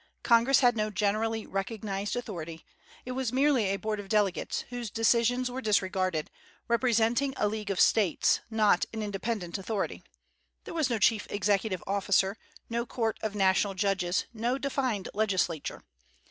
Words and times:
Congress 0.23 0.61
had 0.61 0.75
no 0.75 0.89
generally 0.89 1.45
recognized 1.45 2.15
authority; 2.15 2.65
it 3.05 3.11
was 3.11 3.31
merely 3.31 3.65
a 3.67 3.77
board 3.77 3.99
of 3.99 4.09
delegates, 4.09 4.61
whose 4.71 4.89
decisions 4.89 5.51
were 5.51 5.61
disregarded, 5.61 6.31
representing 6.67 7.35
a 7.37 7.47
league 7.47 7.69
of 7.69 7.79
States, 7.79 8.39
not 8.49 8.83
an 8.95 9.03
independent 9.03 9.59
authority. 9.59 10.01
There 10.63 10.73
was 10.73 10.89
no 10.89 10.97
chief 10.97 11.27
executive 11.29 11.83
officer, 11.85 12.35
no 12.67 12.83
court 12.83 13.19
of 13.21 13.35
national 13.35 13.75
judges, 13.75 14.25
no 14.33 14.57
defined 14.57 15.07
legislature. 15.13 15.83